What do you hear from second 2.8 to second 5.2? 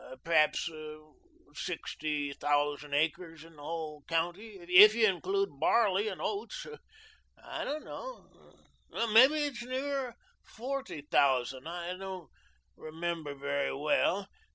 acres in the whole county if you